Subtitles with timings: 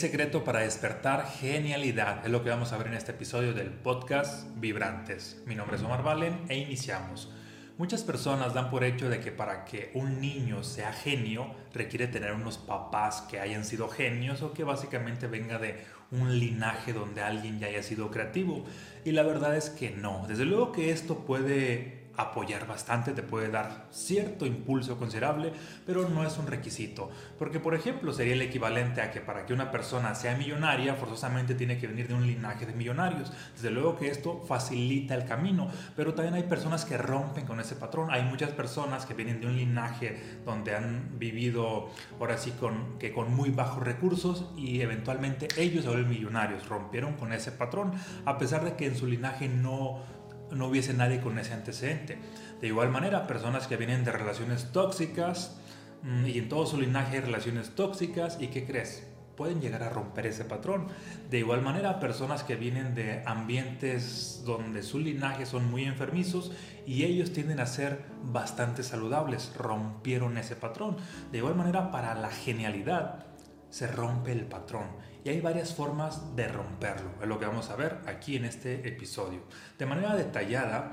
[0.00, 4.48] secreto para despertar genialidad es lo que vamos a ver en este episodio del podcast
[4.56, 5.40] Vibrantes.
[5.46, 7.30] Mi nombre es Omar Valen e iniciamos.
[7.78, 12.32] Muchas personas dan por hecho de que para que un niño sea genio requiere tener
[12.32, 17.60] unos papás que hayan sido genios o que básicamente venga de un linaje donde alguien
[17.60, 18.64] ya haya sido creativo.
[19.04, 20.26] Y la verdad es que no.
[20.26, 25.52] Desde luego que esto puede apoyar bastante, te puede dar cierto impulso considerable,
[25.86, 27.10] pero no es un requisito.
[27.38, 31.54] Porque, por ejemplo, sería el equivalente a que para que una persona sea millonaria, forzosamente
[31.54, 33.32] tiene que venir de un linaje de millonarios.
[33.54, 37.76] Desde luego que esto facilita el camino, pero también hay personas que rompen con ese
[37.76, 38.10] patrón.
[38.10, 41.88] Hay muchas personas que vienen de un linaje donde han vivido,
[42.20, 46.68] ahora sí, con, que con muy bajos recursos y eventualmente ellos se vuelven millonarios.
[46.68, 47.92] Rompieron con ese patrón,
[48.24, 50.13] a pesar de que en su linaje no
[50.54, 52.18] no hubiese nadie con ese antecedente.
[52.60, 55.56] De igual manera, personas que vienen de relaciones tóxicas
[56.02, 59.06] mm, y en todo su linaje hay relaciones tóxicas y ¿qué crees?
[59.36, 60.86] Pueden llegar a romper ese patrón.
[61.28, 66.52] De igual manera, personas que vienen de ambientes donde su linaje son muy enfermizos
[66.86, 70.96] y ellos tienden a ser bastante saludables, rompieron ese patrón.
[71.32, 73.26] De igual manera, para la genialidad,
[73.70, 74.86] se rompe el patrón.
[75.24, 77.10] Y hay varias formas de romperlo.
[77.20, 79.40] Es lo que vamos a ver aquí en este episodio.
[79.78, 80.92] De manera detallada,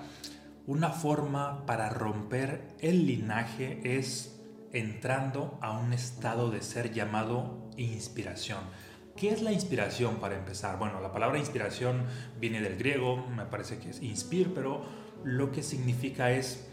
[0.67, 4.39] una forma para romper el linaje es
[4.71, 8.59] entrando a un estado de ser llamado inspiración.
[9.17, 10.79] ¿Qué es la inspiración para empezar?
[10.79, 12.05] Bueno, la palabra inspiración
[12.39, 14.81] viene del griego, me parece que es inspir, pero
[15.25, 16.69] lo que significa es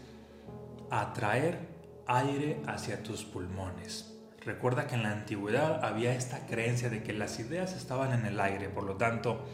[0.89, 1.67] atraer
[2.07, 4.18] aire hacia tus pulmones.
[4.45, 8.39] Recuerda que en la antigüedad había esta creencia de que las ideas estaban en el
[8.39, 9.45] aire, por lo tanto,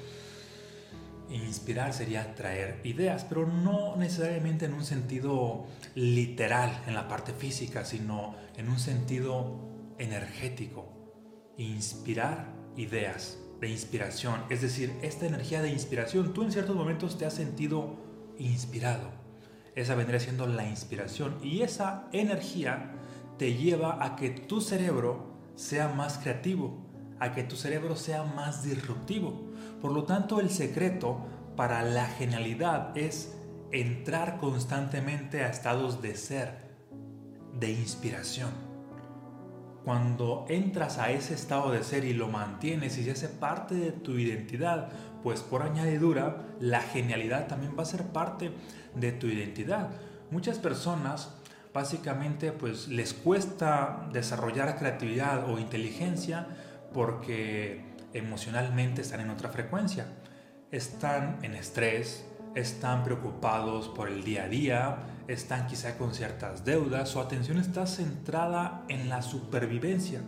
[1.29, 7.83] inspirar sería traer ideas, pero no necesariamente en un sentido literal, en la parte física,
[7.83, 9.59] sino en un sentido
[9.97, 10.91] energético.
[11.57, 17.25] Inspirar ideas de inspiración, es decir, esta energía de inspiración, tú en ciertos momentos te
[17.25, 17.95] has sentido
[18.37, 19.09] inspirado.
[19.75, 22.93] Esa vendría siendo la inspiración y esa energía
[23.37, 26.77] te lleva a que tu cerebro sea más creativo,
[27.19, 29.51] a que tu cerebro sea más disruptivo.
[29.81, 31.19] Por lo tanto, el secreto
[31.55, 33.35] para la genialidad es
[33.71, 36.75] entrar constantemente a estados de ser,
[37.59, 38.51] de inspiración.
[39.83, 43.91] Cuando entras a ese estado de ser y lo mantienes y se hace parte de
[43.91, 44.89] tu identidad,
[45.21, 48.51] pues por añadidura, la genialidad también va a ser parte
[48.95, 49.91] de tu identidad.
[50.31, 51.35] Muchas personas
[51.75, 56.47] básicamente pues les cuesta desarrollar creatividad o inteligencia
[56.93, 60.05] porque emocionalmente están en otra frecuencia.
[60.71, 62.25] Están en estrés,
[62.55, 64.97] están preocupados por el día a día,
[65.27, 70.21] están quizá con ciertas deudas, su atención está centrada en la supervivencia,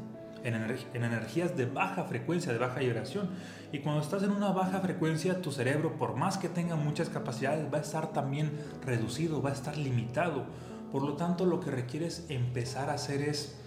[0.43, 3.29] en, en, energías de baja frecuencia, de baja vibración.
[3.71, 7.73] Y cuando estás en una baja frecuencia, tu cerebro, por más que tenga muchas capacidades,
[7.73, 8.51] va a estar también
[8.85, 10.45] reducido, va a estar limitado
[10.91, 13.57] por lo tanto, lo que requieres empezar a hacer es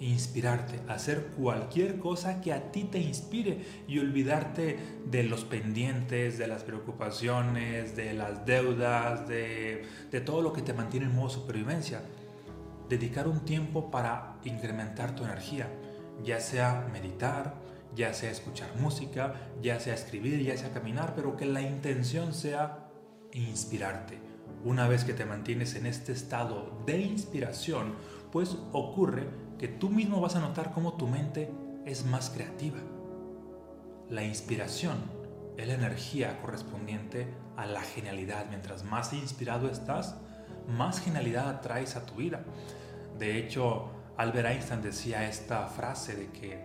[0.00, 6.46] inspirarte, hacer cualquier cosa que a ti te inspire y olvidarte de los pendientes, de
[6.46, 9.84] las preocupaciones, de las deudas, de,
[10.24, 12.02] todo lo que te mantiene en modo supervivencia.
[12.88, 15.68] Dedicar un tiempo para incrementar tu energía,
[16.24, 17.54] ya sea meditar,
[17.94, 22.88] ya sea escuchar música, ya sea escribir, ya sea caminar, pero que la intención sea
[23.32, 24.29] inspirarte
[24.64, 27.94] una vez que te mantienes en este estado de inspiración,
[28.30, 29.26] pues ocurre
[29.58, 31.50] que tú mismo vas a notar cómo tu mente
[31.86, 32.78] es más creativa.
[34.08, 34.96] La inspiración
[35.56, 37.26] es la energía correspondiente
[37.56, 38.46] a la genialidad.
[38.48, 40.16] Mientras más inspirado estás,
[40.68, 42.44] más genialidad atraes a tu vida.
[43.18, 46.64] De hecho, Albert Einstein decía esta frase de que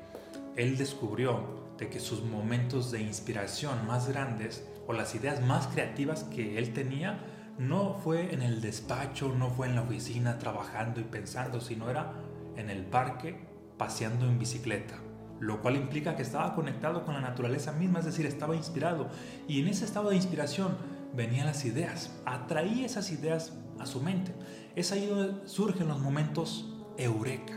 [0.56, 6.24] él descubrió de que sus momentos de inspiración más grandes o las ideas más creativas
[6.24, 7.20] que él tenía
[7.58, 12.14] no fue en el despacho, no fue en la oficina trabajando y pensando, sino era
[12.56, 13.40] en el parque
[13.78, 14.96] paseando en bicicleta,
[15.40, 19.10] lo cual implica que estaba conectado con la naturaleza misma, es decir, estaba inspirado.
[19.48, 20.78] Y en ese estado de inspiración
[21.14, 24.34] venían las ideas, atraía esas ideas a su mente.
[24.76, 27.54] Es ahí donde surgen los momentos eureka,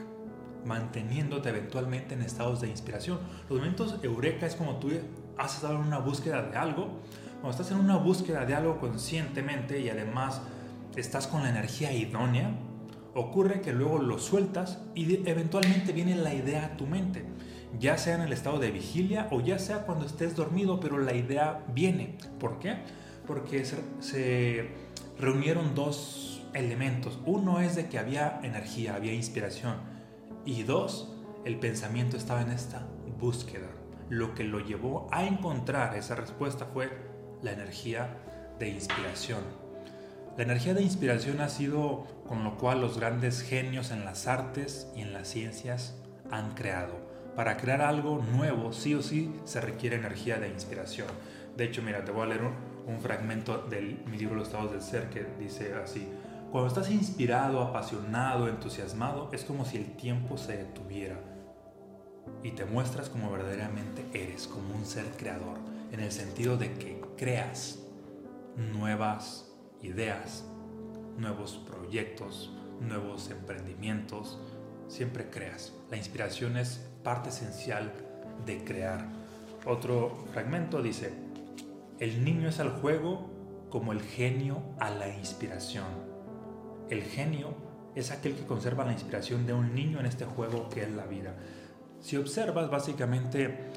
[0.65, 3.19] manteniéndote eventualmente en estados de inspiración.
[3.49, 4.91] Los momentos eureka es como tú
[5.37, 7.01] has estado en una búsqueda de algo,
[7.41, 10.43] cuando estás en una búsqueda de algo conscientemente y además
[10.97, 12.51] estás con la energía idónea,
[13.15, 17.25] ocurre que luego lo sueltas y eventualmente viene la idea a tu mente,
[17.79, 21.15] ya sea en el estado de vigilia o ya sea cuando estés dormido, pero la
[21.15, 22.19] idea viene.
[22.41, 22.79] ¿Por qué?
[23.27, 24.71] Porque se,
[25.19, 27.19] reunieron dos elementos.
[27.25, 29.77] Uno es de que había energía, había inspiración.
[30.45, 31.15] Y dos,
[31.45, 32.87] el pensamiento estaba en esta
[33.19, 33.69] búsqueda.
[34.11, 36.89] lo que lo llevó a encontrar esa respuesta fue
[37.43, 38.09] la energía
[38.59, 39.41] de inspiración.
[40.37, 44.89] La energía de inspiración ha sido con lo cual los grandes genios en las artes
[44.95, 45.97] y en las ciencias
[46.31, 46.95] han creado.
[47.35, 51.09] Para crear algo nuevo, sí o sí, se requiere energía de inspiración.
[51.57, 54.83] De hecho, mira, te voy a leer un, fragmento de mi libro Los estados del
[54.83, 56.09] ser que dice así.
[56.51, 61.17] Cuando estás inspirado, apasionado, entusiasmado, es como si el tiempo se detuviera
[62.43, 65.59] y te muestras como verdaderamente eres, como un ser creador,
[65.93, 67.79] en el sentido de que creas
[68.57, 69.53] nuevas
[69.83, 70.45] ideas,
[71.17, 74.39] nuevos proyectos, nuevos emprendimientos,
[74.89, 75.73] siempre creas.
[75.91, 77.93] La inspiración es parte esencial
[78.45, 79.07] de crear.
[79.67, 81.13] Otro fragmento dice,
[81.99, 83.31] el niño es al juego
[83.71, 85.87] como el genio a la inspiración.
[86.89, 87.55] El genio
[87.95, 91.07] es aquel que conserva la inspiración de un niño en este juego que es la
[91.07, 91.35] vida.
[92.01, 93.71] Si observas, básicamente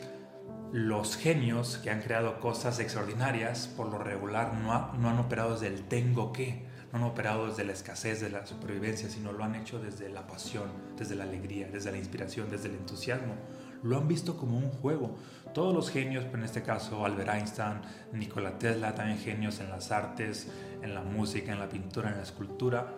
[0.72, 5.68] los genios que han creado cosas extraordinarias, por lo regular no, no han operado desde
[5.68, 9.56] el tengo que, no han operado desde la escasez de la supervivencia, sino lo han
[9.56, 13.36] hecho desde la pasión, desde la alegría, desde la inspiración, desde el entusiasmo.
[13.84, 15.18] Lo han visto como un juego.
[15.54, 17.82] Todos los genios, en este caso Albert Einstein,
[18.14, 20.50] Nikola Tesla, también genios en las artes,
[20.82, 22.96] en la música, en la pintura, en la escultura,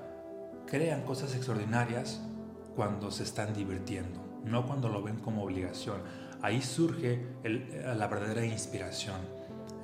[0.67, 2.21] crean cosas extraordinarias
[2.75, 6.01] cuando se están divirtiendo, no cuando lo ven como obligación.
[6.43, 9.15] Ahí surge la verdadera inspiración.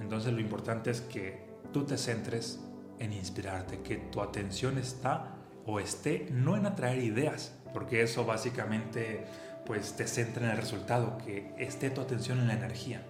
[0.02, 1.42] Entonces lo importante es que
[1.72, 2.60] tú te centres
[3.00, 9.24] en inspirarte, que tu atención está o esté no en atraer ideas, porque eso básicamente
[9.66, 13.04] pues te centra en el resultado, que esté tu atención en la energía.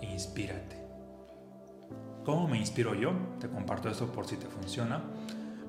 [0.00, 0.76] Inspírate.
[2.24, 3.12] ¿Cómo me inspiro yo?
[3.38, 5.04] Te comparto esto por si te funciona.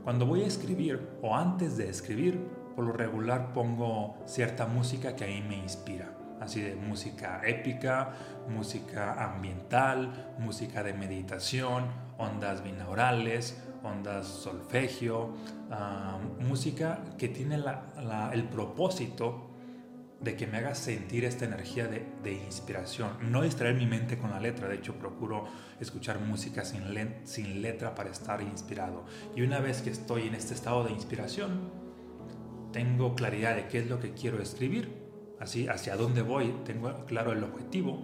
[0.04, 2.40] Cuando voy a escribir o antes de escribir,
[2.76, 8.14] por lo regular pongo cierta música que a mí me inspira así de música épica,
[8.50, 11.86] música ambiental, música de meditación,
[12.18, 15.36] ondas binaurales, ondas solfegio,
[15.72, 17.56] ah, música que tiene
[18.34, 19.50] el propósito
[20.22, 24.40] de que me haga sentir esta energía de, inspiración, no distraer mi mente con la
[24.40, 25.46] letra, de hecho procuro
[25.82, 29.04] escuchar música sin letra para estar inspirado.
[29.36, 31.70] Y una vez que estoy en este estado de inspiración,
[32.72, 35.03] tengo claridad de qué es lo que quiero escribir
[35.44, 38.02] así hacia dónde voy, tengo claro el objetivo,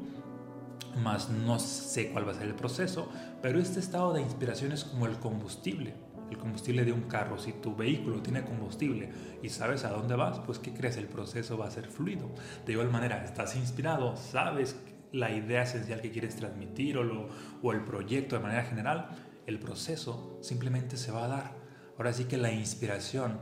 [1.03, 3.09] más no sé cuál va a ser el proceso,
[3.41, 5.93] pero este estado de inspiración es como el combustible,
[6.29, 7.39] el combustible de un carro.
[7.39, 9.09] Si tu vehículo tiene combustible
[9.41, 10.97] y sabes a dónde vas, pues ¿qué crees?
[10.97, 12.29] El proceso va a ser fluido.
[12.65, 14.75] De igual manera, estás inspirado, sabes
[15.11, 17.29] la idea esencial que quieres transmitir o, lo,
[17.63, 19.09] o el proyecto de manera general,
[19.47, 21.55] el proceso simplemente se va a dar.
[21.97, 23.39] Ahora sí que la inspiración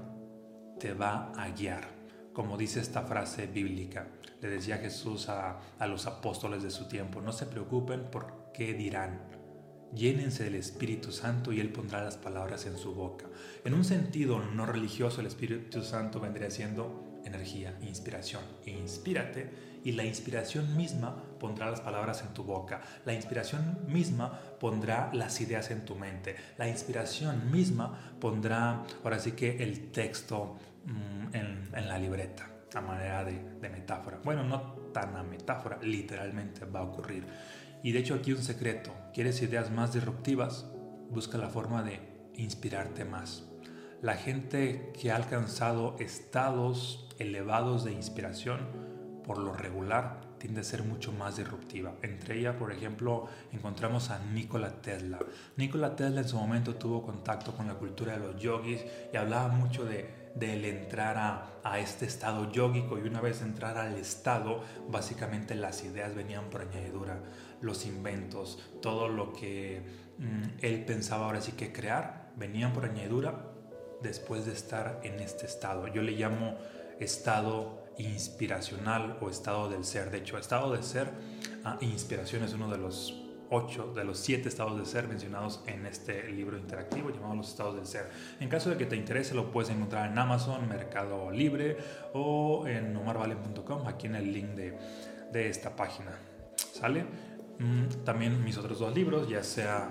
[0.79, 1.96] te va a guiar
[2.37, 4.05] como dice esta frase bíblica.
[4.43, 9.23] Le decía Jesús a, los apóstoles de su tiempo, no se preocupen por qué dirán.
[9.95, 13.25] Llénense del Espíritu Santo y Él pondrá las palabras en su boca.
[13.65, 18.43] En un sentido no religioso, el Espíritu Santo vendría siendo energía, inspiración.
[18.67, 19.49] inspírate
[19.83, 22.81] y la inspiración misma pondrá las palabras en tu boca.
[23.05, 26.35] La inspiración misma pondrá las ideas en tu mente.
[26.59, 30.57] La inspiración misma pondrá, ahora sí que el texto
[30.87, 34.19] Mm, en, la libreta, a manera de, de, metáfora.
[34.23, 34.61] Bueno, no
[34.93, 37.25] tan a metáfora, literalmente va a ocurrir.
[37.83, 40.65] Y de hecho aquí un secreto, ¿quieres ideas más disruptivas?
[41.09, 41.99] Busca la forma de
[42.35, 43.43] inspirarte más.
[44.01, 48.59] La gente que ha alcanzado estados elevados de inspiración,
[49.25, 51.95] por lo regular, tiende a ser mucho más disruptiva.
[52.01, 55.19] Entre ellas, por ejemplo, encontramos a Nikola Tesla.
[55.57, 59.49] Nikola Tesla en su momento tuvo contacto con la cultura de los yogis y hablaba
[59.49, 61.17] mucho de del entrar
[61.63, 66.61] a, este estado yógico y una vez entrar al estado, básicamente las ideas venían por
[66.61, 67.19] añadidura,
[67.59, 69.81] los inventos, todo lo que
[70.17, 73.51] mm, él pensaba ahora sí que crear, venían por añadidura
[74.01, 75.87] después de estar en este estado.
[75.87, 76.55] Yo le llamo
[76.99, 80.09] estado inspiracional o estado del ser.
[80.09, 81.11] De hecho, estado de ser,
[81.63, 85.85] ah, inspiración es uno de los ocho de los siete estados de ser mencionados en
[85.85, 88.09] este libro interactivo llamado Los estados del ser.
[88.39, 91.77] En caso de que te interese, lo puedes encontrar en Amazon, Mercado Libre
[92.13, 94.77] o en omarvalen.com, aquí en el link de,
[95.31, 96.11] de esta página.
[96.73, 97.05] ¿Sale?
[97.59, 99.89] Mm, también mis otros dos libros, ya sea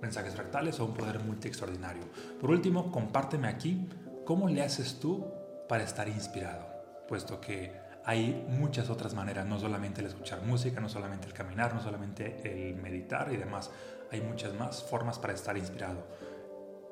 [0.00, 2.02] Mensajes fractales o Un poder multi extraordinario.
[2.38, 3.88] Por último, compárteme aquí
[4.26, 5.24] cómo le haces tú
[5.66, 6.66] para estar inspirado,
[7.08, 7.72] puesto que
[8.04, 12.40] hay muchas otras maneras, no solamente el escuchar música, no solamente el caminar, no solamente
[12.44, 13.70] el meditar y demás.
[14.10, 16.06] Hay muchas más formas para estar inspirado.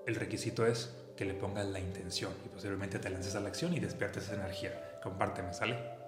[0.07, 3.75] El requisito es que le pongas la intención y posiblemente te lances a la acción
[3.75, 5.01] y despiertes esa energía.
[5.03, 6.02] Compárteme, ¿sale?